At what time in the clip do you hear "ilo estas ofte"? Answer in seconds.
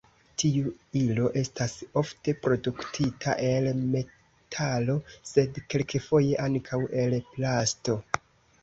1.01-2.35